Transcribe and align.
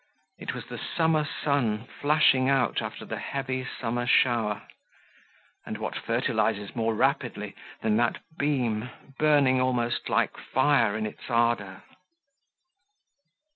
It 0.39 0.55
was 0.55 0.65
the 0.65 0.79
summer 0.79 1.27
sun 1.43 1.85
flashing 1.85 2.49
out 2.49 2.81
after 2.81 3.05
the 3.05 3.19
heavy 3.19 3.63
summer 3.79 4.07
shower; 4.07 4.63
and 5.63 5.77
what 5.77 5.95
fertilizes 5.95 6.75
more 6.75 6.95
rapidly 6.95 7.53
than 7.81 7.97
that 7.97 8.17
beam, 8.35 8.89
burning 9.19 9.61
almost 9.61 10.09
like 10.09 10.37
fire 10.39 10.97
in 10.97 11.05
its 11.05 11.29
ardour? 11.29 11.83